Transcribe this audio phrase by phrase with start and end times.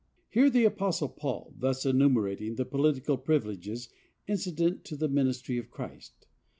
[0.29, 3.89] Hear the apostle Paul thus enumerating the political privileges
[4.25, 6.25] incident to the ministry of Christ.